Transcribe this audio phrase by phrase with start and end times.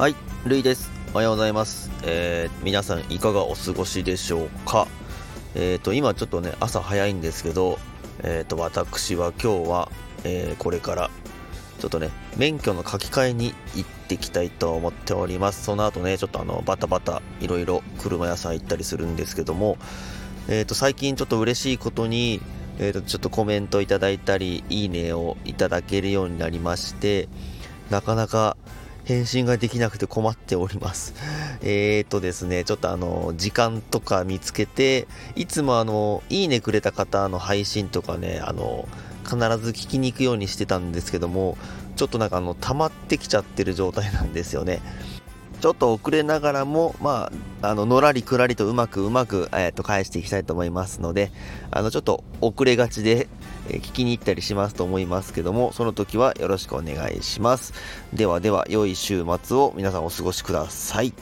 [0.00, 0.90] はい、るいです。
[1.12, 1.90] おはようございます。
[2.04, 4.88] えー皆さんいかがお過ごしでしょうか？
[5.54, 7.78] えっ、と今ちょっとね朝早いんですけど、
[8.22, 9.90] えっ、と私は今日は、
[10.24, 11.10] えこれから
[11.80, 12.08] ちょっとね
[12.38, 15.64] 免許の書き換えに行ってきたいと思っております。
[15.64, 19.76] その後ねちょっとあのバタバタいろいろ車屋さん行ったりするんですけども、
[20.48, 22.40] えっ、と最近ちょっと嬉しいことに。
[22.78, 27.28] えー、とちょっとコメントいただいたりいいねをいただけるようになりまして
[27.90, 28.56] なかなか
[29.10, 31.14] 返信ができなくて困っております。
[31.62, 38.88] えーとですね、ちょっとあの、時間とか見つけて、いつもあの、いいねくれた方の配信とかね、あの、
[39.24, 41.58] 必ず聞きに行くようにしてたんですけども、
[41.96, 44.80] ちょっとなんかあの、溜まってきちゃってる状態なんですよね。
[45.60, 47.30] ちょっと遅れながらも、ま
[47.60, 51.32] あ、あの、のらりくらりとうまくうまく、えー、と返していきたいと思いますので、
[51.70, 53.28] あの、ちょっと遅れがちで、
[53.72, 57.72] え聞きに行ったりしますと思いますけども、その時はよろしくお願いします。
[58.12, 61.12] ではでは、良い週末を皆さんお過ごしください。